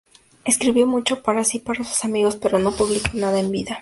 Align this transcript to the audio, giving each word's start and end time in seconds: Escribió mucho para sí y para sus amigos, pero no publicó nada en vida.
Escribió 0.45 0.87
mucho 0.87 1.21
para 1.21 1.43
sí 1.43 1.57
y 1.57 1.59
para 1.59 1.83
sus 1.83 2.03
amigos, 2.05 2.35
pero 2.37 2.57
no 2.57 2.71
publicó 2.75 3.09
nada 3.13 3.39
en 3.39 3.51
vida. 3.51 3.69